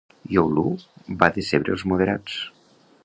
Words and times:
Youlou 0.35 0.71
va 1.19 1.29
decebre 1.37 1.77
els 1.77 1.85
"moderats". 1.93 2.41